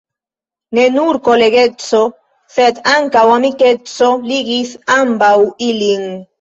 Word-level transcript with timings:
Ne 0.77 0.85
nur 0.95 1.19
kolegeco, 1.27 1.99
sed 2.57 2.81
ankaŭ 2.95 3.25
amikeco 3.37 4.11
ligis 4.33 4.75
ambaŭ 4.99 5.33
ilin. 5.71 6.13